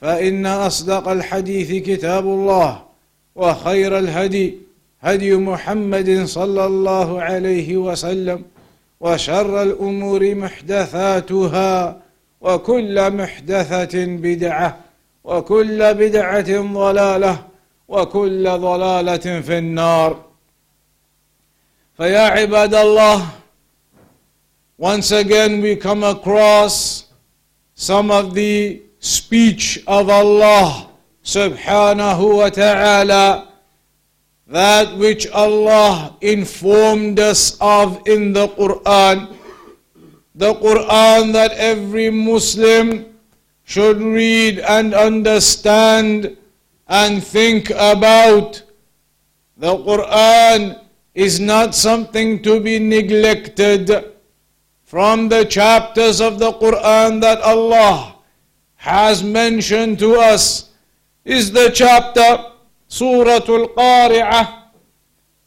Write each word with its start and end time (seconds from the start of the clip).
فإن 0.00 0.46
أصدق 0.46 1.08
الحديث 1.08 1.86
كتاب 1.86 2.24
الله 2.26 2.82
وخير 3.34 3.98
الهدي 3.98 4.54
هدي 5.00 5.34
محمد 5.36 6.24
صلى 6.24 6.66
الله 6.66 7.22
عليه 7.22 7.76
وسلم 7.76 8.44
وشر 9.00 9.62
الأمور 9.62 10.34
محدثاتها 10.34 12.00
وكل 12.40 13.10
محدثة 13.10 14.04
بدعة 14.06 14.76
وكل 15.24 15.94
بدعة 15.94 16.60
ضلالة 16.72 17.46
وكل 17.88 18.44
ضلالة 18.50 19.40
في 19.40 19.58
النار. 19.58 20.24
فيا 21.96 22.20
عباد 22.20 22.74
الله 22.74 23.26
once 24.78 25.12
again 25.12 25.62
we 25.62 25.76
come 25.76 26.02
across 26.02 27.04
some 27.74 28.10
of 28.10 28.34
the 28.34 28.82
speech 29.04 29.84
of 29.86 30.08
Allah 30.08 30.88
subhanahu 31.22 32.36
wa 32.40 32.48
ta'ala, 32.48 33.48
that 34.46 34.96
which 34.96 35.28
Allah 35.28 36.16
informed 36.22 37.20
us 37.20 37.58
of 37.60 38.00
in 38.08 38.32
the 38.32 38.48
Quran, 38.48 39.36
the 40.34 40.54
Quran 40.54 41.34
that 41.34 41.52
every 41.52 42.08
Muslim 42.08 43.12
should 43.64 44.00
read 44.00 44.58
and 44.60 44.94
understand 44.94 46.34
and 46.88 47.22
think 47.22 47.68
about. 47.76 48.62
The 49.58 49.76
Quran 49.84 50.80
is 51.14 51.40
not 51.40 51.74
something 51.74 52.40
to 52.42 52.58
be 52.58 52.78
neglected. 52.78 54.12
From 54.84 55.28
the 55.28 55.44
chapters 55.44 56.20
of 56.20 56.38
the 56.38 56.52
Quran 56.52 57.20
that 57.20 57.40
Allah 57.42 58.13
has 58.84 59.22
mentioned 59.22 59.98
to 59.98 60.14
us 60.16 60.68
is 61.24 61.50
the 61.50 61.70
chapter 61.72 62.52
Surah 62.86 63.40
Al-Qari'ah 63.40 64.64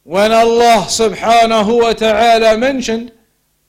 when 0.02 0.32
Allah 0.32 0.90
subhanahu 0.90 1.84
wa 1.84 1.94
ta'ala 1.94 2.58
mentioned 2.58 3.12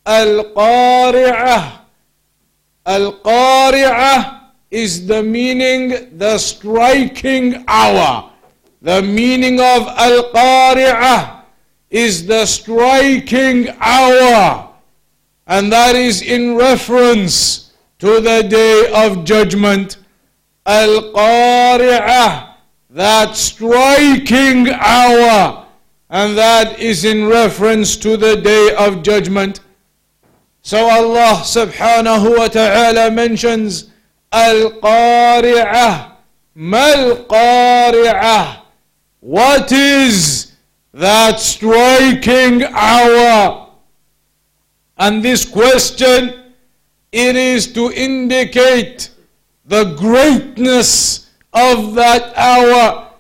Al-Qari'ah. 0.07 1.81
Al-Qari'ah 2.87 4.41
is 4.71 5.07
the 5.07 5.23
meaning 5.23 6.17
the 6.17 6.39
striking 6.39 7.63
hour. 7.69 8.33
The 8.81 9.03
meaning 9.03 9.61
of 9.61 9.85
Al-Qari'ah 9.85 11.45
is 11.91 12.27
the 12.27 12.47
striking 12.47 13.69
hour. 13.81 14.73
And 15.47 15.71
that 15.71 15.95
is 15.95 16.23
in 16.23 16.57
reference 16.57 17.68
to 17.99 18.21
the 18.21 18.43
day 18.43 18.91
of 18.95 19.25
judgment. 19.25 19.99
Al 20.67 21.13
Qari'ah, 21.13 22.55
that 22.91 23.37
striking 23.37 24.69
hour, 24.69 25.67
and 26.11 26.37
that 26.37 26.79
is 26.79 27.05
in 27.05 27.27
reference 27.27 27.97
to 27.97 28.17
the 28.17 28.37
day 28.37 28.75
of 28.79 29.03
judgment. 29.03 29.61
So 30.63 30.89
Allah 30.89 31.41
subhanahu 31.43 32.37
wa 32.37 32.49
ta'ala 32.49 33.11
mentions 33.11 33.91
Al 34.31 34.73
Qari'ah, 34.73 36.13
Mal 36.55 37.25
Qari'ah. 37.25 38.63
What 39.21 39.73
is 39.73 40.53
that 40.93 41.41
striking 41.41 42.65
hour? 42.65 43.71
And 44.99 45.25
this 45.25 45.49
question 45.49 46.48
it 47.13 47.37
is 47.37 47.73
to 47.73 47.91
indicate 47.93 49.11
the 49.65 49.95
greatness 49.95 51.31
of 51.53 51.95
that 51.95 52.37
hour, 52.37 53.11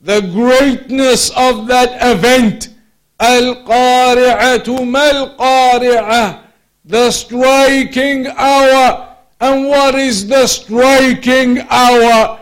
the 0.00 0.20
greatness 0.20 1.30
of 1.36 1.66
that 1.66 1.98
event. 2.00 2.70
Al-Qari'atu 3.18 4.88
mal-Qari'ah, 4.88 6.42
the 6.84 7.10
striking 7.10 8.26
hour. 8.26 9.16
And 9.40 9.68
what 9.68 9.94
is 9.94 10.28
the 10.28 10.46
striking 10.46 11.60
hour? 11.70 12.40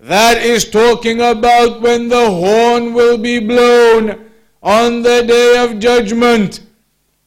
That 0.00 0.38
is 0.38 0.70
talking 0.70 1.20
about 1.20 1.80
when 1.80 2.08
the 2.08 2.30
horn 2.30 2.94
will 2.94 3.18
be 3.18 3.38
blown 3.40 4.30
on 4.62 5.02
the 5.02 5.22
day 5.22 5.64
of 5.64 5.78
judgment. 5.78 6.60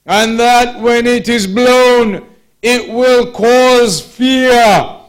And 0.05 0.39
that 0.39 0.79
when 0.79 1.05
it 1.05 1.29
is 1.29 1.47
blown, 1.47 2.27
it 2.61 2.91
will 2.91 3.31
cause 3.31 4.01
fear 4.01 4.99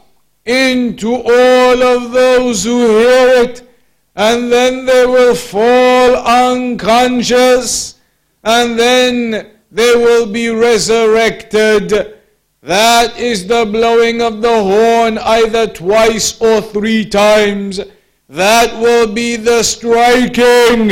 into 0.45 1.15
all 1.15 1.83
of 1.83 2.13
those 2.13 2.65
who 2.65 2.99
hear 2.99 3.45
it, 3.45 3.69
and 4.15 4.51
then 4.51 4.85
they 4.85 5.07
will 5.07 5.35
fall 5.35 6.17
unconscious, 6.17 8.01
and 8.43 8.79
then 8.79 9.51
they 9.71 9.95
will 9.95 10.27
be 10.27 10.49
resurrected. 10.49 12.19
That 12.63 13.19
is 13.19 13.47
the 13.47 13.67
blowing 13.67 14.23
of 14.23 14.41
the 14.41 14.63
horn 14.63 15.19
either 15.19 15.67
twice 15.67 16.41
or 16.41 16.61
three 16.61 17.05
times. 17.05 17.81
That 18.29 18.79
will 18.81 19.13
be 19.13 19.37
the 19.37 19.63
striking 19.63 20.89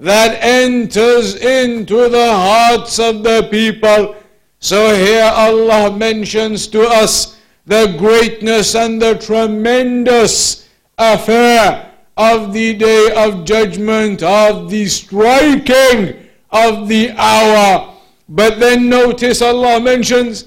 that 0.00 0.38
enters 0.42 1.36
into 1.36 2.08
the 2.08 2.32
hearts 2.32 2.98
of 2.98 3.22
the 3.22 3.48
people 3.50 4.16
so 4.63 4.93
here 4.95 5.23
Allah 5.33 5.95
mentions 5.95 6.67
to 6.67 6.81
us 6.83 7.37
the 7.65 7.95
greatness 7.97 8.75
and 8.75 9.01
the 9.01 9.15
tremendous 9.15 10.67
affair 10.97 11.91
of 12.17 12.51
the 12.51 12.73
day 12.73 13.11
of 13.15 13.45
judgment, 13.45 14.21
of 14.21 14.69
the 14.69 14.85
striking 14.87 16.27
of 16.51 16.89
the 16.89 17.11
hour. 17.15 17.93
But 18.27 18.59
then 18.59 18.89
notice 18.89 19.41
Allah 19.41 19.79
mentions 19.79 20.45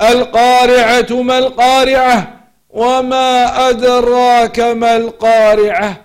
القارعة 0.00 1.22
ما 1.22 1.38
القارعة 1.38 2.40
وما 2.70 3.68
أدراك 3.70 4.58
ما 4.58 4.96
القارعة 4.96 6.00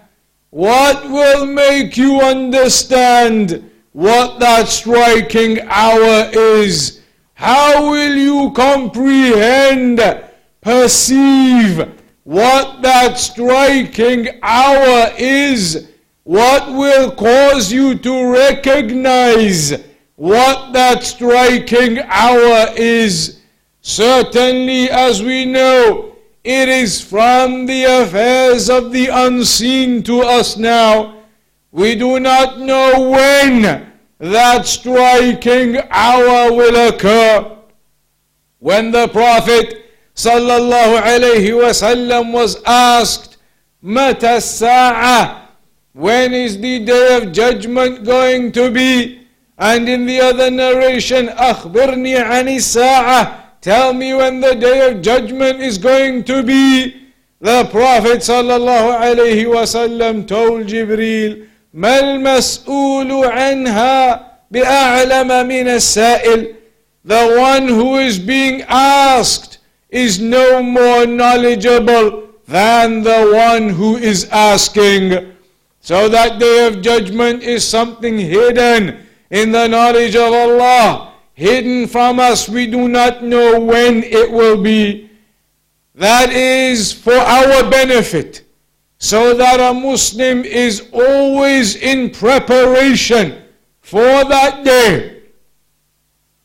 What 0.51 1.09
will 1.09 1.45
make 1.45 1.95
you 1.97 2.21
understand 2.21 3.69
what 3.93 4.39
that 4.39 4.67
striking 4.67 5.59
hour 5.69 6.29
is? 6.33 7.01
How 7.34 7.90
will 7.90 8.16
you 8.16 8.52
comprehend, 8.52 10.00
perceive 10.60 11.88
what 12.22 12.82
that 12.82 13.18
striking 13.18 14.28
hour 14.42 15.12
is? 15.18 15.88
What 16.22 16.72
will 16.72 17.10
cause 17.10 17.70
you 17.70 17.98
to 17.98 18.32
recognize 18.32 19.74
what 20.16 20.72
that 20.72 21.02
striking 21.02 21.98
hour 21.98 22.68
is. 22.76 23.40
Certainly, 23.80 24.90
as 24.90 25.22
we 25.22 25.44
know, 25.44 26.16
it 26.42 26.68
is 26.68 27.00
from 27.00 27.66
the 27.66 27.84
affairs 27.84 28.70
of 28.70 28.92
the 28.92 29.08
unseen 29.08 30.02
to 30.04 30.20
us 30.20 30.56
now. 30.56 31.22
We 31.72 31.94
do 31.94 32.20
not 32.20 32.60
know 32.60 33.10
when 33.10 33.92
that 34.32 34.66
striking 34.66 35.76
hour 35.90 36.50
will 36.52 36.88
occur 36.88 37.58
when 38.58 38.90
the 38.90 39.06
Prophet 39.08 39.84
sallallahu 40.16 41.02
alaihi 41.02 41.52
wasallam 41.52 42.32
was 42.32 42.62
asked, 42.64 43.36
"Mata 43.82 44.40
sa'a? 44.40 45.42
When 45.92 46.32
is 46.32 46.58
the 46.58 46.78
day 46.78 47.16
of 47.16 47.32
judgment 47.32 48.04
going 48.04 48.52
to 48.52 48.70
be?" 48.70 49.20
And 49.58 49.88
in 49.88 50.06
the 50.06 50.20
other 50.22 50.50
narration, 50.50 51.28
"Akhbirni 51.28 52.16
ani 52.16 52.60
sa'a? 52.60 53.44
Tell 53.60 53.92
me 53.92 54.14
when 54.14 54.40
the 54.40 54.54
day 54.54 54.88
of 54.88 55.02
judgment 55.02 55.60
is 55.60 55.76
going 55.76 56.24
to 56.24 56.42
be." 56.42 56.96
The 57.42 57.68
Prophet 57.70 58.20
sallallahu 58.20 59.00
alaihi 59.04 59.44
wasallam 59.44 60.26
told 60.26 60.68
Jibril. 60.68 61.46
ما 61.73 61.99
المسؤول 61.99 63.25
عنها 63.25 64.27
بأعلم 64.51 65.47
من 65.47 65.67
السائل 65.67 66.55
The 67.05 67.35
one 67.39 67.67
who 67.67 67.97
is 67.97 68.19
being 68.19 68.61
asked 68.67 69.59
is 69.89 70.19
no 70.19 70.61
more 70.61 71.05
knowledgeable 71.05 72.29
than 72.47 73.03
the 73.03 73.31
one 73.33 73.69
who 73.69 73.97
is 73.97 74.25
asking. 74.25 75.33
So 75.79 76.09
that 76.09 76.39
day 76.39 76.67
of 76.67 76.81
judgment 76.81 77.41
is 77.41 77.65
something 77.67 78.17
hidden 78.19 79.07
in 79.31 79.51
the 79.51 79.67
knowledge 79.67 80.15
of 80.15 80.33
Allah 80.33 81.09
hidden 81.39 81.87
from 81.87 82.19
us. 82.19 82.49
We 82.49 82.67
do 82.67 82.89
not 82.89 83.23
know 83.23 83.59
when 83.61 84.03
it 84.03 84.29
will 84.29 84.61
be. 84.61 85.09
That 85.95 86.31
is 86.31 86.91
for 86.91 87.15
our 87.15 87.69
benefit. 87.69 88.43
So 88.97 89.33
that 89.35 89.59
a 89.59 89.73
Muslim 89.73 90.43
is 90.43 90.89
always 90.91 91.75
in 91.75 92.09
preparation 92.11 93.43
for 93.81 94.01
that 94.25 94.63
day. 94.65 95.23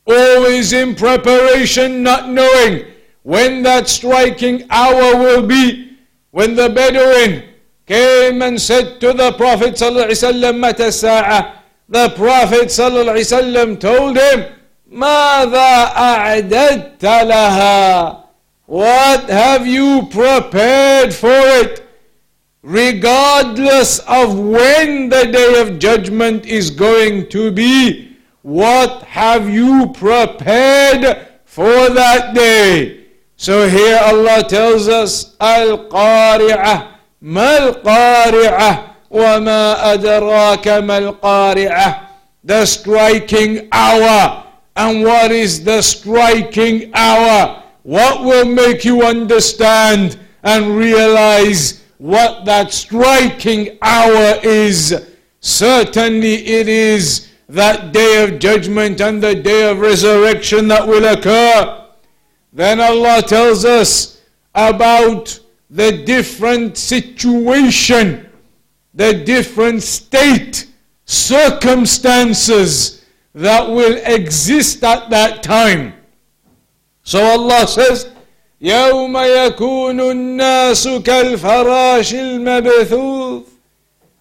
Always 0.06 0.72
in 0.72 0.94
preparation, 0.94 2.02
not 2.02 2.28
knowing 2.28 2.84
when 3.22 3.62
that 3.64 3.88
striking 3.88 4.64
hour 4.70 5.16
will 5.16 5.46
be. 5.46 5.96
When 6.31 6.55
the 6.55 6.69
Bedouin 6.69 7.44
came 7.87 8.43
and 8.43 8.61
said 8.61 9.00
to 9.00 9.12
the 9.12 9.32
Prophet 9.32 9.75
ﷺ, 9.75 11.52
the 11.88 12.08
Prophet 12.11 12.69
ﷺ 12.69 13.81
told 13.81 14.16
him, 14.16 14.52
ماذا 14.90 15.93
أعددت 15.96 17.02
لها 17.02 18.25
What 18.66 19.28
have 19.28 19.66
you 19.66 20.06
prepared 20.11 21.12
for 21.12 21.28
it? 21.31 21.84
Regardless 22.62 23.99
of 24.00 24.38
when 24.38 25.08
the 25.11 25.26
day 25.26 25.61
of 25.61 25.78
judgment 25.78 26.46
is 26.46 26.70
going 26.70 27.28
to 27.28 27.50
be, 27.50 28.16
what 28.43 29.02
have 29.02 29.49
you 29.50 29.93
prepared 29.93 31.28
for 31.44 31.90
that 31.90 32.34
day? 32.34 33.05
So 33.37 33.69
here 33.69 33.99
Allah 34.02 34.44
tells 34.49 34.88
us, 34.88 35.37
Al-Qari'ah, 35.40 36.94
Mal-Qari'ah, 37.20 38.94
وما 39.14 39.93
أدراك 39.94 40.69
ما 40.69 40.99
القارعة 40.99 42.00
The 42.43 42.66
striking 42.66 43.69
hour 43.72 44.44
and 44.76 45.05
what 45.05 45.31
is 45.31 45.62
the 45.64 45.81
striking 45.82 46.90
hour? 46.94 47.62
What 47.84 48.25
will 48.25 48.44
make 48.44 48.84
you 48.84 49.02
understand 49.02 50.19
and 50.43 50.76
realize 50.76 51.82
what 52.00 52.46
that 52.46 52.74
striking 52.74 53.78
hour 53.81 54.40
is? 54.44 55.06
Certainly 55.42 56.48
it 56.48 56.68
is 56.68 57.28
that 57.48 57.94
day 57.94 58.24
of 58.24 58.40
judgment 58.40 59.00
and 59.01 59.22
the 59.22 59.36
day 59.36 59.69
of 59.69 59.80
resurrection 59.80 60.68
that 60.69 60.88
will 60.88 61.06
occur. 61.06 61.86
Then 62.51 62.81
Allah 62.81 63.22
tells 63.22 63.66
us 63.66 64.22
about 64.56 65.40
the 65.69 66.04
different 66.04 66.75
situation, 66.78 68.28
the 68.94 69.24
different 69.24 69.84
state, 69.84 70.68
circumstances 71.06 73.06
that 73.36 73.68
will 73.68 73.98
exist 74.06 74.84
at 74.84 75.10
that 75.10 75.44
time. 75.44 75.94
So 77.04 77.24
Allah 77.24 77.68
says, 77.68 78.10
يوم 78.61 79.16
يكون 79.19 80.00
الناس 80.00 80.88
كالفراش 80.88 82.14
المبثوث 82.14 83.43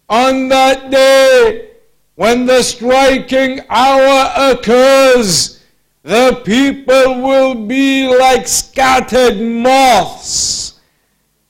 On 0.10 0.50
that 0.50 0.92
day, 0.92 1.70
when 2.16 2.46
the 2.46 2.62
striking 2.62 3.62
hour 3.70 4.52
occurs, 4.52 5.60
the 6.04 6.42
people 6.44 7.22
will 7.22 7.56
be 7.56 8.08
like 8.08 8.48
scattered 8.48 9.40
moths. 9.40 10.80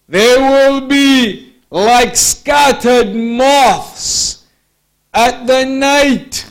They 0.08 0.38
will 0.38 0.82
be 0.88 1.54
like 1.72 2.16
scattered 2.16 3.16
moths 3.16 4.46
at 5.14 5.48
the 5.48 5.66
night 5.66 6.46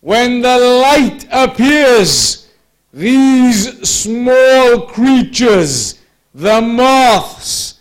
when 0.00 0.42
the 0.42 0.58
light 0.58 1.26
appears, 1.32 2.39
these 2.93 3.89
small 3.89 4.87
creatures, 4.87 5.99
the 6.33 6.61
moths, 6.61 7.79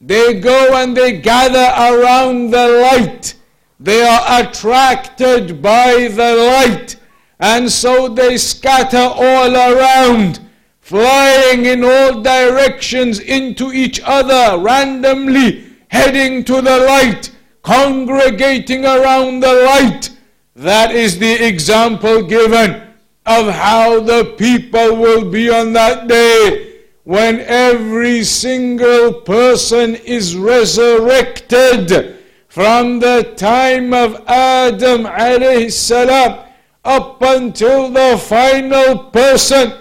they 0.00 0.40
go 0.40 0.74
and 0.74 0.96
they 0.96 1.20
gather 1.20 1.58
around 1.58 2.50
the 2.50 2.68
light. 2.68 3.34
They 3.78 4.02
are 4.02 4.42
attracted 4.42 5.62
by 5.62 6.08
the 6.08 6.34
light. 6.34 6.96
And 7.38 7.70
so 7.70 8.08
they 8.08 8.36
scatter 8.36 8.96
all 8.98 9.54
around, 9.54 10.40
flying 10.80 11.66
in 11.66 11.84
all 11.84 12.20
directions 12.20 13.20
into 13.20 13.72
each 13.72 14.00
other, 14.04 14.58
randomly 14.58 15.64
heading 15.88 16.44
to 16.44 16.60
the 16.60 16.78
light, 16.78 17.30
congregating 17.62 18.84
around 18.84 19.40
the 19.40 19.52
light 19.52 20.10
that 20.54 20.94
is 20.94 21.18
the 21.18 21.46
example 21.46 22.22
given 22.22 22.91
of 23.24 23.48
how 23.52 24.00
the 24.00 24.34
people 24.36 24.96
will 24.96 25.30
be 25.30 25.48
on 25.48 25.72
that 25.72 26.08
day 26.08 26.80
when 27.04 27.40
every 27.40 28.22
single 28.24 29.12
person 29.12 29.94
is 29.96 30.36
resurrected 30.36 32.18
from 32.48 33.00
the 33.00 33.32
time 33.36 33.94
of 33.94 34.22
Adam 34.26 35.04
alayhi 35.04 35.70
salam 35.70 36.38
up 36.84 37.22
until 37.22 37.90
the 37.90 38.18
final 38.18 39.10
person. 39.10 39.72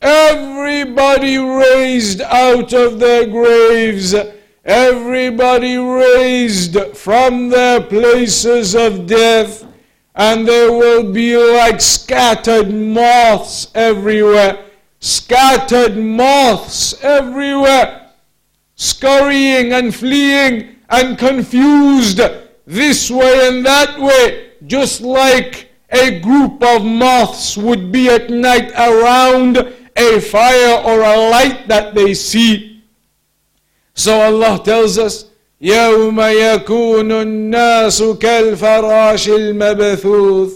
Everybody 0.00 1.38
raised 1.38 2.20
out 2.20 2.72
of 2.72 2.98
their 2.98 3.26
graves. 3.26 4.14
Everybody 4.64 5.76
raised 5.76 6.78
from 6.96 7.48
their 7.48 7.80
places 7.80 8.74
of 8.74 9.06
death 9.06 9.64
and 10.14 10.46
they 10.46 10.68
will 10.68 11.12
be 11.12 11.36
like 11.36 11.80
scattered 11.80 12.72
moths 12.72 13.68
everywhere. 13.74 14.66
Scattered 15.00 15.96
moths 15.96 16.94
everywhere, 17.02 18.12
scurrying 18.76 19.72
and 19.72 19.92
fleeing 19.92 20.76
and 20.88 21.18
confused 21.18 22.20
this 22.66 23.10
way 23.10 23.48
and 23.48 23.66
that 23.66 23.98
way, 23.98 24.52
just 24.66 25.00
like 25.00 25.70
a 25.90 26.20
group 26.20 26.62
of 26.62 26.84
moths 26.84 27.56
would 27.56 27.90
be 27.90 28.08
at 28.08 28.30
night 28.30 28.70
around 28.78 29.56
a 29.96 30.20
fire 30.20 30.80
or 30.84 31.00
a 31.00 31.30
light 31.30 31.66
that 31.66 31.94
they 31.96 32.14
see. 32.14 32.84
So 33.94 34.20
Allah 34.20 34.62
tells 34.64 34.98
us, 34.98 35.31
يوم 35.61 36.21
يكون 36.21 37.11
الناس 37.11 38.03
كالفراش 38.03 39.29
المبثوث 39.29 40.51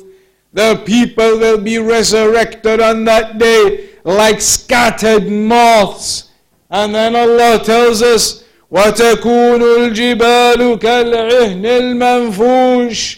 The 0.53 0.75
people 0.85 1.39
will 1.39 1.57
be 1.57 1.77
resurrected 1.77 2.81
on 2.81 3.05
that 3.05 3.37
day 3.37 3.89
like 4.03 4.41
scattered 4.41 5.29
moths. 5.31 6.29
And 6.69 6.93
then 6.93 7.15
Allah 7.15 7.63
tells 7.63 8.01
us, 8.01 8.43
وتكون 8.71 9.61
الجبال 9.61 10.79
كالعهن 10.79 11.65
المنفوش 11.65 13.17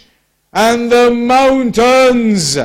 And 0.53 0.91
the 0.91 1.09
mountains, 1.09 2.59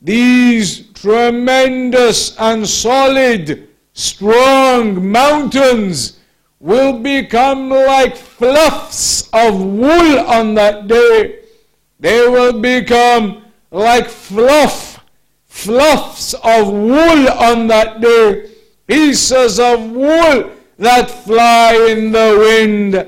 these 0.00 0.80
tremendous 0.94 2.34
and 2.38 2.66
solid, 2.66 3.68
strong 3.92 5.10
mountains, 5.10 6.15
will 6.59 6.99
become 6.99 7.69
like 7.69 8.15
fluffs 8.15 9.29
of 9.33 9.61
wool 9.61 10.19
on 10.19 10.55
that 10.55 10.87
day. 10.87 11.39
They 11.99 12.27
will 12.27 12.59
become 12.59 13.43
like 13.71 14.09
fluff 14.09 14.97
fluffs 15.57 16.35
of 16.35 16.67
wool 16.67 17.29
on 17.29 17.65
that 17.65 17.99
day, 17.99 18.47
pieces 18.85 19.59
of 19.59 19.89
wool 19.89 20.51
that 20.77 21.09
fly 21.09 21.73
in 21.89 22.11
the 22.11 22.37
wind, 22.39 23.07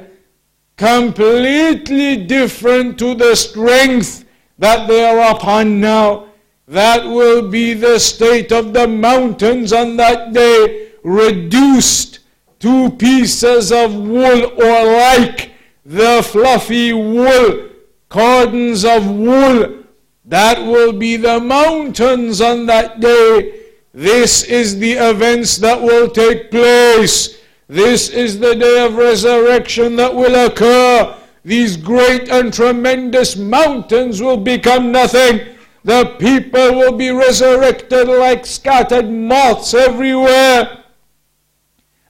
completely 0.75 2.25
different 2.25 2.97
to 2.97 3.13
the 3.13 3.35
strength 3.35 4.25
that 4.57 4.87
they 4.87 5.05
are 5.05 5.35
upon 5.35 5.79
now. 5.79 6.29
That 6.67 7.05
will 7.05 7.47
be 7.49 7.75
the 7.75 7.99
state 7.99 8.51
of 8.51 8.73
the 8.73 8.87
mountains 8.87 9.71
on 9.71 9.97
that 9.97 10.33
day, 10.33 10.93
reduced 11.03 12.18
to 12.59 12.91
pieces 12.91 13.71
of 13.71 13.95
wool 13.95 14.45
or 14.61 14.85
like 14.85 15.51
the 15.85 16.21
fluffy 16.23 16.93
wool, 16.93 17.69
cordons 18.09 18.85
of 18.85 19.09
wool. 19.09 19.83
That 20.25 20.59
will 20.59 20.93
be 20.93 21.15
the 21.17 21.39
mountains 21.39 22.41
on 22.41 22.67
that 22.67 22.99
day. 22.99 23.61
This 23.93 24.43
is 24.43 24.77
the 24.77 24.93
events 24.93 25.57
that 25.57 25.81
will 25.81 26.09
take 26.09 26.51
place. 26.51 27.39
This 27.67 28.09
is 28.09 28.39
the 28.39 28.55
day 28.55 28.85
of 28.85 28.95
resurrection 28.95 29.95
that 29.95 30.13
will 30.13 30.45
occur. 30.45 31.15
These 31.43 31.77
great 31.77 32.29
and 32.29 32.53
tremendous 32.53 33.35
mountains 33.35 34.21
will 34.21 34.37
become 34.37 34.91
nothing. 34.91 35.55
The 35.83 36.15
people 36.19 36.73
will 36.75 36.91
be 36.91 37.09
resurrected 37.09 38.07
like 38.07 38.45
scattered 38.45 39.09
moths 39.09 39.73
everywhere. 39.73 40.78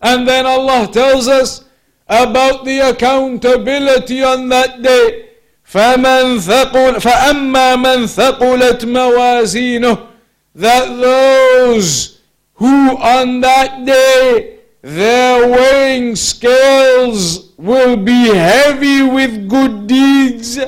And 0.00 0.28
then 0.28 0.46
Allah 0.46 0.88
tells 0.92 1.28
us 1.28 1.64
about 2.08 2.64
the 2.64 2.80
accountability 2.90 4.22
on 4.22 4.48
that 4.50 4.82
day. 4.82 5.24
فمن 5.64 6.40
ثقل 6.40 7.00
فأما 7.00 7.76
من 7.76 8.06
ثقلت 8.06 8.84
موازينه 8.84 9.98
that 10.54 10.86
those 11.00 12.20
who 12.54 12.96
on 12.98 13.40
that 13.40 13.84
day 13.84 14.58
their 14.82 15.48
weighing 15.48 16.14
scales 16.14 17.50
will 17.56 17.96
be 17.96 18.28
heavy 18.28 19.02
with 19.02 19.48
good 19.48 19.86
deeds 19.86 20.60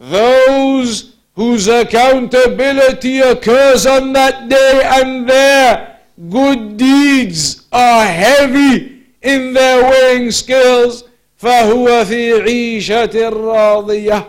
those 0.00 1.14
whose 1.34 1.68
accountability 1.68 3.20
occurs 3.20 3.86
on 3.86 4.12
that 4.12 4.48
day 4.48 4.82
and 4.84 5.28
their 5.28 5.91
good 6.30 6.76
deeds 6.76 7.66
are 7.72 8.04
heavy 8.04 9.02
in 9.22 9.52
their 9.52 9.82
weighing 9.90 10.30
scales 10.30 11.04
فهو 11.38 12.04
في 12.04 12.32
عيشة 12.42 13.28
راضية 13.28 14.26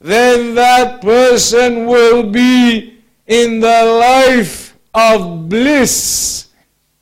then 0.00 0.54
that 0.54 1.00
person 1.00 1.86
will 1.86 2.22
be 2.24 2.98
in 3.26 3.60
the 3.60 3.84
life 4.00 4.76
of 4.94 5.48
bliss 5.48 6.46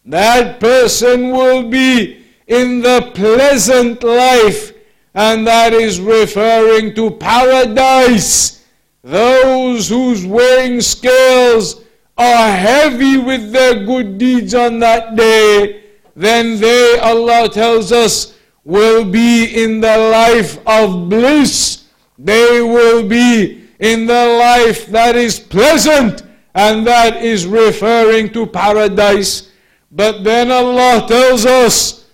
that 0.04 0.60
person 0.60 1.30
will 1.30 1.68
be 1.68 2.24
in 2.46 2.82
the 2.82 3.10
pleasant 3.14 4.02
life 4.02 4.72
and 5.14 5.46
that 5.46 5.72
is 5.72 6.00
referring 6.00 6.94
to 6.94 7.10
paradise 7.12 8.64
those 9.02 9.88
whose 9.88 10.26
weighing 10.26 10.80
scales 10.80 11.82
are 12.17 12.51
heavy 12.51 13.17
with 13.17 13.51
their 13.51 13.83
good 13.85 14.17
deeds 14.17 14.53
on 14.53 14.79
that 14.79 15.15
day 15.15 15.83
then 16.15 16.59
they 16.59 16.97
Allah 16.99 17.49
tells 17.49 17.91
us 17.91 18.35
will 18.63 19.05
be 19.05 19.63
in 19.63 19.81
the 19.81 19.97
life 19.97 20.57
of 20.65 21.09
bliss. 21.09 21.83
They 22.17 22.61
will 22.61 23.07
be 23.07 23.67
in 23.79 24.07
the 24.07 24.25
life 24.39 24.87
that 24.87 25.15
is 25.15 25.39
pleasant 25.39 26.23
and 26.55 26.87
that 26.87 27.17
is 27.23 27.45
referring 27.45 28.31
to 28.31 28.45
paradise. 28.45 29.51
But 29.91 30.23
then 30.23 30.51
Allah 30.51 31.05
tells 31.07 31.45
us 31.45 32.05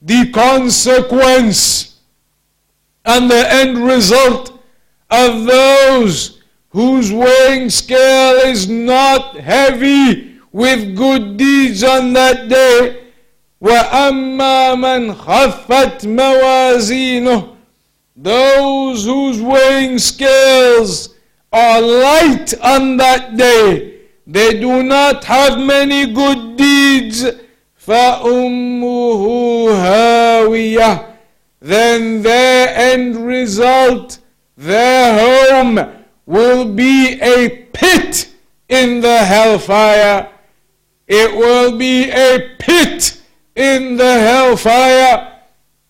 the 0.00 0.30
consequence 0.30 1.98
and 3.04 3.28
the 3.30 3.52
end 3.52 3.78
result 3.78 4.62
of 5.10 5.44
those 5.44 6.39
whose 6.69 7.11
weighing 7.11 7.69
scale 7.69 8.35
is 8.47 8.67
not 8.67 9.37
heavy 9.37 10.37
with 10.51 10.95
good 10.95 11.37
deeds 11.37 11.83
on 11.83 12.13
that 12.13 12.47
day 12.49 13.01
وأما 13.61 14.75
من 14.75 15.13
خفت 15.15 16.05
موازينه 16.05 17.47
those 18.17 19.05
whose 19.05 19.41
weighing 19.41 19.97
scales 19.99 21.09
are 21.51 21.81
light 21.81 22.53
on 22.61 22.97
that 22.97 23.35
day 23.37 23.93
they 24.27 24.59
do 24.59 24.83
not 24.83 25.23
have 25.23 25.57
many 25.59 26.13
good 26.13 26.57
deeds 26.57 27.25
فأمه 27.87 29.69
هاوية 29.71 31.05
then 31.61 32.21
their 32.21 32.67
end 32.75 33.15
result 33.15 34.19
their 34.57 35.13
home 35.19 35.98
will 36.29 36.65
be 36.73 37.19
a 37.21 37.49
pit 37.73 38.29
in 38.69 39.01
the 39.01 39.19
hellfire 39.19 40.29
it 41.07 41.35
will 41.35 41.77
be 41.77 42.09
a 42.09 42.55
pit 42.57 43.21
in 43.55 43.97
the 43.97 44.19
hellfire. 44.19 45.41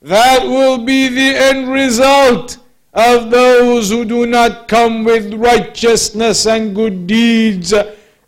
That 0.01 0.43
will 0.43 0.79
be 0.79 1.07
the 1.07 1.37
end 1.37 1.71
result 1.71 2.57
of 2.93 3.31
those 3.31 3.89
who 3.89 4.05
do 4.05 4.25
not 4.25 4.67
come 4.67 5.03
with 5.03 5.33
righteousness 5.33 6.45
and 6.45 6.75
good 6.75 7.07
deeds. 7.07 7.73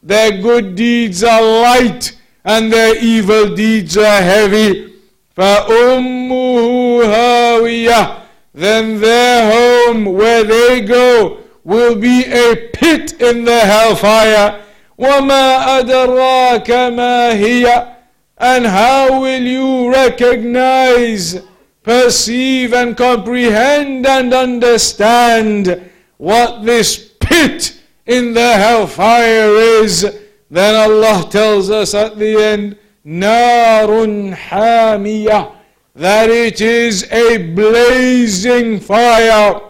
Their 0.01 0.41
good 0.41 0.75
deeds 0.75 1.23
are 1.23 1.41
light 1.41 2.17
and 2.45 2.71
their 2.71 2.97
evil 2.97 3.53
deeds 3.53 3.97
are 3.97 4.21
heavy. 4.21 4.93
فَأُمُّهُ 5.35 7.03
هَاوِيَةٌ 7.03 8.21
Then 8.53 9.01
their 9.01 9.51
home 9.51 10.05
where 10.05 10.43
they 10.43 10.81
go 10.81 11.40
will 11.63 11.95
be 11.95 12.25
a 12.25 12.69
pit 12.73 13.21
in 13.21 13.43
the 13.43 13.59
hellfire. 13.59 14.63
وَمَا 14.97 15.81
أَدْرَاكَ 15.81 16.67
مَا 16.67 17.33
هِيَ 17.33 17.97
and 18.39 18.67
how 18.67 19.21
will 19.21 19.41
you 19.41 19.91
recognize, 19.91 21.41
perceive, 21.81 22.71
and 22.71 22.95
comprehend 22.95 24.05
and 24.05 24.31
understand 24.31 25.89
what 26.17 26.63
this 26.63 27.13
pit 27.19 27.81
in 28.05 28.33
the 28.33 28.53
hellfire 28.53 29.49
is? 29.81 30.19
Then 30.51 30.75
Allah 30.75 31.27
tells 31.31 31.71
us 31.71 31.95
at 31.95 32.19
the 32.19 32.35
end, 32.39 32.77
Narun 33.03 34.35
Hamiyah, 34.35 35.55
that 35.95 36.29
it 36.29 36.61
is 36.61 37.11
a 37.11 37.53
blazing 37.53 38.79
fire. 38.79 39.61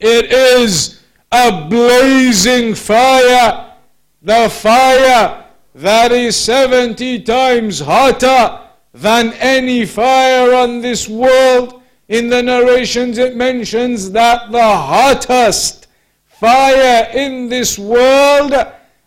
It 0.00 0.32
is 0.32 1.00
a 1.30 1.68
blazing 1.68 2.74
fire. 2.74 3.74
The 4.22 4.48
fire 4.48 5.44
that 5.74 6.10
is 6.10 6.36
70 6.36 7.22
times 7.22 7.80
hotter 7.80 8.60
than 8.94 9.34
any 9.34 9.84
fire 9.84 10.54
on 10.54 10.80
this 10.80 11.06
world. 11.06 11.82
In 12.08 12.28
the 12.28 12.42
narrations, 12.42 13.18
it 13.18 13.36
mentions 13.36 14.10
that 14.12 14.50
the 14.50 14.58
hottest 14.58 15.86
fire 16.26 17.08
in 17.14 17.48
this 17.48 17.78
world, 17.78 18.52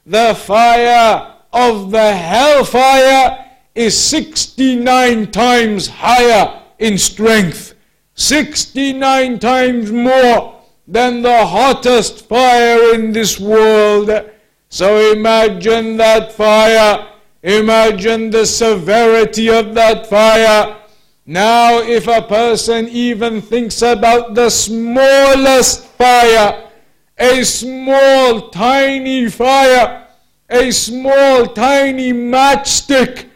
the 0.05 0.35
fire 0.35 1.33
of 1.51 1.91
the 1.91 2.15
hellfire, 2.15 3.49
is 3.75 3.99
69 3.99 5.31
times 5.31 5.87
higher 5.87 6.61
in 6.77 6.97
strength, 6.97 7.73
69 8.13 9.39
times 9.39 9.91
more 9.91 10.52
than 10.87 11.21
the 11.21 11.45
hottest 11.45 12.27
fire 12.27 12.93
in 12.93 13.11
this 13.11 13.39
world. 13.39 14.29
So 14.69 15.11
imagine 15.11 15.97
that 15.97 16.31
fire. 16.33 17.07
Imagine 17.41 18.29
the 18.29 18.45
severity 18.45 19.49
of 19.49 19.75
that 19.75 20.07
fire. 20.07 20.77
Now, 21.25 21.79
if 21.79 22.07
a 22.07 22.21
person 22.21 22.89
even 22.89 23.41
thinks 23.41 23.81
about 23.81 24.35
the 24.35 24.49
smallest 24.49 25.85
fire, 25.85 26.69
a 27.17 27.43
small, 27.43 28.49
tiny 28.49 29.29
fire, 29.29 30.07
a 30.49 30.71
small, 30.71 31.45
tiny 31.47 32.11
matchstick 32.11 33.29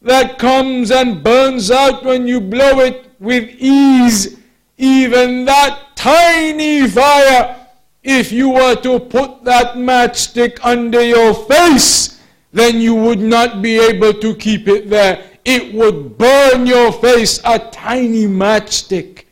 that 0.00 0.38
comes 0.38 0.90
and 0.90 1.22
burns 1.22 1.70
out 1.70 2.04
when 2.04 2.26
you 2.26 2.40
blow 2.40 2.80
it 2.80 3.10
with 3.20 3.48
ease, 3.58 4.38
even 4.78 5.44
that 5.44 5.93
tiny 6.04 6.86
fire 6.86 7.66
if 8.02 8.30
you 8.30 8.50
were 8.50 8.76
to 8.76 9.00
put 9.00 9.42
that 9.42 9.76
matchstick 9.76 10.58
under 10.62 11.02
your 11.02 11.32
face, 11.32 12.20
then 12.52 12.78
you 12.78 12.94
would 12.94 13.18
not 13.18 13.62
be 13.62 13.78
able 13.78 14.12
to 14.12 14.34
keep 14.34 14.68
it 14.68 14.90
there. 14.90 15.24
It 15.46 15.72
would 15.72 16.18
burn 16.18 16.66
your 16.66 16.92
face, 16.92 17.40
a 17.42 17.58
tiny 17.58 18.26
matchstick. 18.26 19.24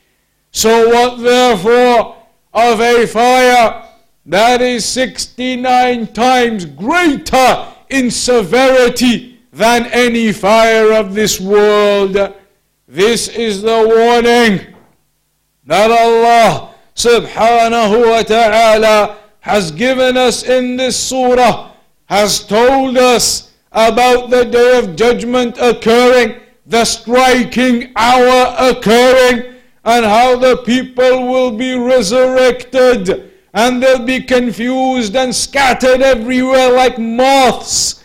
So, 0.50 0.88
what 0.88 1.20
therefore 1.20 2.16
of 2.54 2.80
a 2.80 3.06
fire 3.06 3.86
that 4.24 4.62
is 4.62 4.86
69 4.86 6.06
times 6.14 6.64
greater 6.64 7.66
in 7.90 8.10
severity 8.10 9.40
than 9.52 9.86
any 9.86 10.32
fire 10.32 10.92
of 10.92 11.12
this 11.12 11.38
world. 11.38 12.16
This 12.88 13.28
is 13.28 13.60
the 13.60 13.84
warning 13.86 14.71
that 15.66 15.90
Allah 15.90 16.74
subhanahu 16.94 18.10
wa 18.10 18.22
ta'ala 18.22 19.18
has 19.40 19.70
given 19.70 20.16
us 20.16 20.42
in 20.42 20.76
this 20.76 20.98
surah, 20.98 21.72
has 22.06 22.44
told 22.46 22.96
us 22.96 23.52
about 23.72 24.30
the 24.30 24.44
day 24.44 24.78
of 24.78 24.96
judgment 24.96 25.56
occurring, 25.58 26.40
the 26.66 26.84
striking 26.84 27.92
hour 27.96 28.54
occurring, 28.58 29.54
and 29.84 30.04
how 30.04 30.36
the 30.36 30.58
people 30.58 31.26
will 31.28 31.50
be 31.50 31.74
resurrected 31.74 33.30
and 33.54 33.82
they'll 33.82 34.04
be 34.04 34.22
confused 34.22 35.14
and 35.16 35.34
scattered 35.34 36.00
everywhere 36.00 36.70
like 36.70 36.98
moths. 36.98 38.02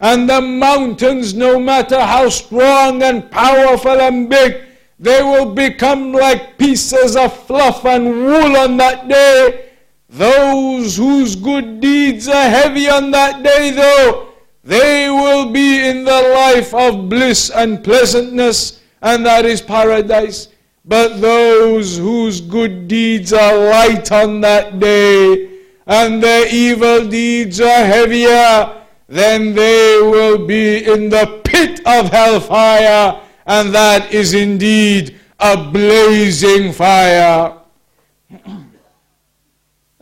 And 0.00 0.28
the 0.28 0.40
mountains, 0.40 1.34
no 1.34 1.58
matter 1.58 2.00
how 2.00 2.28
strong 2.28 3.02
and 3.02 3.30
powerful 3.30 4.00
and 4.00 4.28
big, 4.28 4.62
they 5.00 5.22
will 5.22 5.54
become 5.54 6.12
like 6.12 6.58
pieces 6.58 7.16
of 7.16 7.34
fluff 7.46 7.86
and 7.86 8.04
wool 8.04 8.54
on 8.54 8.76
that 8.76 9.08
day. 9.08 9.70
Those 10.10 10.98
whose 10.98 11.34
good 11.34 11.80
deeds 11.80 12.28
are 12.28 12.50
heavy 12.50 12.86
on 12.86 13.10
that 13.12 13.42
day, 13.42 13.70
though, 13.70 14.28
they 14.62 15.08
will 15.08 15.50
be 15.50 15.88
in 15.88 16.04
the 16.04 16.22
life 16.34 16.74
of 16.74 17.08
bliss 17.08 17.48
and 17.48 17.82
pleasantness, 17.82 18.82
and 19.00 19.24
that 19.24 19.46
is 19.46 19.62
paradise. 19.62 20.48
But 20.84 21.22
those 21.22 21.96
whose 21.96 22.42
good 22.42 22.86
deeds 22.86 23.32
are 23.32 23.56
light 23.70 24.12
on 24.12 24.42
that 24.42 24.80
day, 24.80 25.60
and 25.86 26.22
their 26.22 26.46
evil 26.52 27.08
deeds 27.08 27.58
are 27.58 27.84
heavier, 27.86 28.84
then 29.06 29.54
they 29.54 29.98
will 30.02 30.46
be 30.46 30.84
in 30.84 31.08
the 31.08 31.40
pit 31.42 31.80
of 31.86 32.10
hellfire, 32.10 33.22
and 33.50 33.74
that 33.74 34.14
is 34.14 34.32
indeed 34.32 35.18
a 35.40 35.56
blazing 35.56 36.72
fire. 36.72 37.52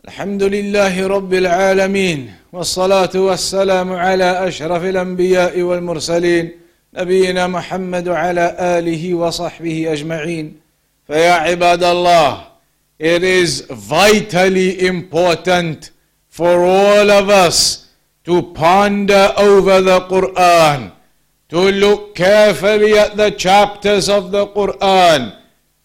الحمد 0.05 0.43
لله 0.43 1.07
رب 1.07 1.33
العالمين 1.33 2.33
والصلاة 2.53 3.15
والسلام 3.15 3.93
على 3.93 4.47
أشرف 4.47 4.83
الأنبياء 4.83 5.61
والمرسلين 5.61 6.51
نبينا 6.93 7.47
محمد 7.47 8.07
وعلى 8.07 8.55
آله 8.59 9.13
وصحبه 9.13 9.93
أجمعين 9.93 10.55
فيا 11.07 11.31
عباد 11.33 11.83
الله 11.83 12.43
it 12.99 13.23
is 13.23 13.61
vitally 13.71 14.85
important 14.85 15.91
for 16.27 16.63
all 16.65 17.09
of 17.09 17.29
us 17.29 17.87
to 18.25 18.41
ponder 18.53 19.33
over 19.37 19.81
the 19.81 19.99
Quran, 20.01 20.91
to 21.49 21.59
look 21.71 22.15
carefully 22.15 22.97
at 22.97 23.17
the 23.17 23.31
chapters 23.31 24.09
of 24.09 24.31
the 24.31 24.47
Quran. 24.47 25.35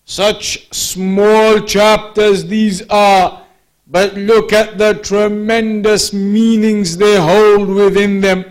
Such 0.05 0.73
small 0.75 1.61
chapters 1.61 2.45
these 2.45 2.87
are, 2.89 3.43
but 3.87 4.15
look 4.15 4.53
at 4.53 4.79
the 4.79 4.95
tremendous 4.95 6.13
meanings 6.13 6.97
they 6.97 7.17
hold 7.19 7.69
within 7.69 8.21
them, 8.21 8.45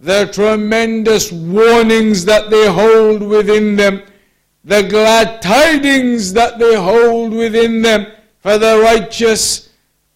the 0.00 0.26
tremendous 0.32 1.30
warnings 1.30 2.24
that 2.24 2.50
they 2.50 2.66
hold 2.66 3.22
within 3.22 3.76
them 3.76 4.02
the 4.66 4.82
glad 4.82 5.40
tidings 5.40 6.32
that 6.32 6.58
they 6.58 6.74
hold 6.74 7.32
within 7.32 7.82
them 7.82 8.04
for 8.40 8.58
the 8.58 8.80
righteous. 8.82 9.68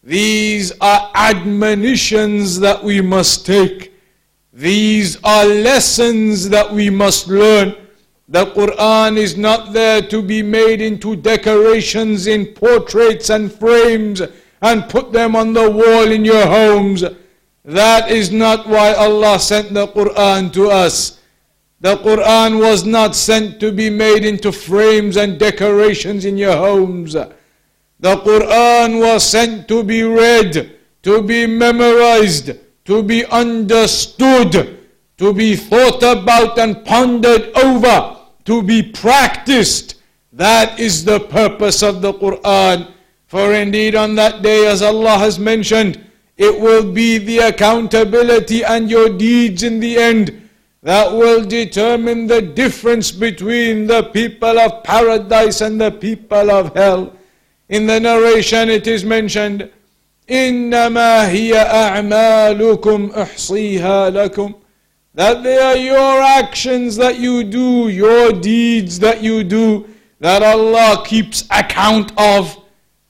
These 0.02 0.72
are 0.80 1.12
admonitions 1.14 2.58
that 2.58 2.82
we 2.82 3.00
must 3.00 3.46
take. 3.46 3.94
These 4.60 5.16
are 5.24 5.46
lessons 5.46 6.50
that 6.50 6.70
we 6.70 6.90
must 6.90 7.28
learn. 7.28 7.74
The 8.28 8.44
Quran 8.44 9.16
is 9.16 9.34
not 9.34 9.72
there 9.72 10.02
to 10.02 10.20
be 10.20 10.42
made 10.42 10.82
into 10.82 11.16
decorations 11.16 12.26
in 12.26 12.44
portraits 12.44 13.30
and 13.30 13.50
frames 13.50 14.20
and 14.60 14.86
put 14.90 15.14
them 15.14 15.34
on 15.34 15.54
the 15.54 15.70
wall 15.70 16.12
in 16.12 16.26
your 16.26 16.46
homes. 16.46 17.02
That 17.64 18.10
is 18.10 18.30
not 18.30 18.66
why 18.68 18.92
Allah 18.92 19.38
sent 19.38 19.72
the 19.72 19.88
Quran 19.88 20.52
to 20.52 20.68
us. 20.68 21.20
The 21.80 21.96
Quran 21.96 22.60
was 22.60 22.84
not 22.84 23.16
sent 23.16 23.60
to 23.60 23.72
be 23.72 23.88
made 23.88 24.26
into 24.26 24.52
frames 24.52 25.16
and 25.16 25.38
decorations 25.38 26.26
in 26.26 26.36
your 26.36 26.58
homes. 26.58 27.14
The 27.14 27.32
Quran 28.28 29.00
was 29.00 29.24
sent 29.24 29.68
to 29.68 29.82
be 29.82 30.02
read, 30.02 30.76
to 31.04 31.22
be 31.22 31.46
memorized, 31.46 32.50
to 32.84 33.02
be 33.02 33.24
understood, 33.26 34.78
to 35.18 35.32
be 35.34 35.56
thought 35.56 36.02
about 36.02 36.58
and 36.58 36.84
pondered 36.84 37.50
over, 37.56 38.16
to 38.44 38.62
be 38.62 38.82
practiced. 38.82 39.96
That 40.32 40.78
is 40.78 41.04
the 41.04 41.20
purpose 41.20 41.82
of 41.82 42.00
the 42.02 42.14
Quran. 42.14 42.92
For 43.26 43.54
indeed, 43.54 43.94
on 43.94 44.14
that 44.16 44.42
day, 44.42 44.66
as 44.66 44.82
Allah 44.82 45.18
has 45.18 45.38
mentioned, 45.38 46.04
it 46.36 46.58
will 46.58 46.90
be 46.90 47.18
the 47.18 47.38
accountability 47.38 48.64
and 48.64 48.90
your 48.90 49.10
deeds 49.10 49.62
in 49.62 49.78
the 49.78 49.98
end 49.98 50.48
that 50.82 51.12
will 51.12 51.44
determine 51.44 52.26
the 52.26 52.40
difference 52.40 53.12
between 53.12 53.86
the 53.86 54.04
people 54.04 54.58
of 54.58 54.82
paradise 54.82 55.60
and 55.60 55.78
the 55.78 55.90
people 55.90 56.50
of 56.50 56.74
hell. 56.74 57.14
In 57.68 57.86
the 57.86 58.00
narration 58.00 58.70
it 58.70 58.86
is 58.86 59.04
mentioned, 59.04 59.70
إنما 60.31 61.29
هي 61.29 61.57
أعمالكم 61.57 63.11
أحصيها 63.17 64.09
لكم 64.09 64.53
that 65.15 65.43
they 65.43 65.57
are 65.57 65.77
your 65.77 66.21
actions 66.21 66.97
that 66.97 67.19
you 67.19 67.43
do, 67.45 67.87
your 67.87 68.33
deeds 68.33 68.99
that 68.99 69.23
you 69.23 69.45
do, 69.45 69.87
that 70.19 70.43
Allah 70.43 71.03
keeps 71.05 71.45
account 71.51 72.11
of, 72.17 72.57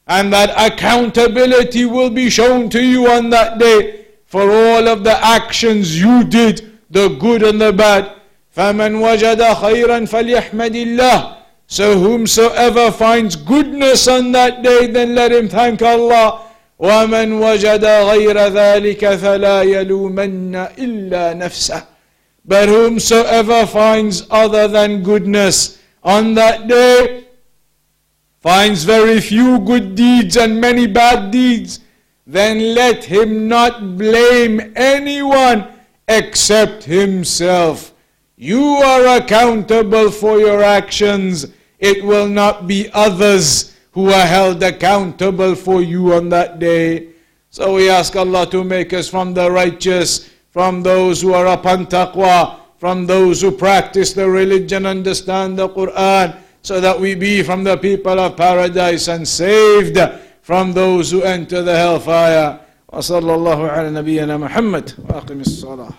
and 0.07 0.31
that 0.31 0.53
accountability 0.55 1.85
will 1.85 2.11
be 2.11 2.29
shown 2.29 2.69
to 2.69 2.83
you 2.83 3.09
on 3.09 3.31
that 3.31 3.57
day 3.57 4.05
for 4.27 4.51
all 4.51 4.87
of 4.87 5.03
the 5.03 5.17
actions 5.25 5.99
you 5.99 6.23
did 6.23 6.73
the 6.91 7.09
good 7.19 7.41
and 7.41 7.59
the 7.59 7.73
bad. 7.73 8.11
فَمَنْ 8.55 9.01
وَجَدَ 9.01 9.41
خَيْرًا 9.55 10.05
فَلْيَحْمَدِ 10.07 10.75
اللَّهِ 10.75 11.37
So 11.67 11.97
whomsoever 11.99 12.91
finds 12.91 13.35
goodness 13.35 14.07
on 14.07 14.31
that 14.33 14.61
day, 14.61 14.87
then 14.87 15.15
let 15.15 15.31
him 15.31 15.49
thank 15.49 15.81
Allah. 15.81 16.41
وَمَنْ 16.79 17.39
وَجَدَ 17.39 17.85
غَيْرَ 17.85 18.37
ذَلِكَ 18.37 19.15
فَلَا 19.15 19.63
يَلُومَنَّ 19.63 20.55
إِلَّا 20.77 21.33
نَفْسَهُ 21.33 21.83
But 22.45 22.67
whomsoever 22.69 23.65
finds 23.65 24.27
other 24.29 24.67
than 24.67 25.01
goodness 25.03 25.79
on 26.03 26.33
that 26.35 26.67
day, 26.67 27.25
finds 28.41 28.83
very 28.83 29.21
few 29.21 29.59
good 29.59 29.95
deeds 29.95 30.37
and 30.37 30.61
many 30.61 30.85
bad 30.85 31.31
deeds, 31.31 31.79
then 32.27 32.75
let 32.75 33.03
him 33.05 33.47
not 33.47 33.97
blame 33.97 34.73
anyone 34.75 35.67
except 36.07 36.83
himself. 36.83 37.93
You 38.35 38.61
are 38.61 39.17
accountable 39.17 40.11
for 40.11 40.39
your 40.39 40.61
actions. 40.61 41.47
It 41.79 42.03
will 42.03 42.27
not 42.27 42.67
be 42.67 42.89
others 42.93 43.68
who 43.91 44.09
are 44.09 44.25
held 44.25 44.61
accountable 44.61 45.55
for 45.55 45.81
you 45.81 46.13
on 46.13 46.29
that 46.29 46.59
day. 46.59 47.09
So 47.49 47.75
we 47.75 47.89
ask 47.89 48.15
Allah 48.15 48.45
to 48.51 48.63
make 48.63 48.91
us 48.91 49.07
from 49.07 49.33
the 49.33 49.49
righteous, 49.49 50.29
from 50.51 50.83
those 50.83 51.21
who 51.21 51.33
are 51.33 51.47
upon 51.47 51.87
taqwa, 51.87 52.59
from 52.77 53.05
those 53.07 53.41
who 53.41 53.51
practice 53.51 54.11
the 54.13 54.29
religion, 54.29 54.85
understand 54.85 55.57
the 55.57 55.69
Quran, 55.69 56.35
so 56.61 56.81
that 56.81 56.99
we 56.99 57.15
be 57.15 57.41
from 57.43 57.63
the 57.63 57.77
people 57.77 58.19
of 58.19 58.35
paradise 58.35 59.07
and 59.07 59.25
saved 59.27 59.97
from 60.41 60.73
those 60.73 61.11
who 61.11 61.21
enter 61.23 61.61
the 61.61 61.75
hellfire. 61.75 62.59
وصلى 62.93 63.35
الله 63.35 63.69
على 63.69 63.89
نبينا 63.89 64.37
محمد 64.37 64.91
واقم 65.09 65.41
الصلاه 65.41 65.89